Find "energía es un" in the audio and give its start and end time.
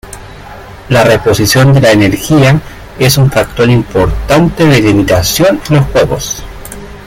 1.91-3.29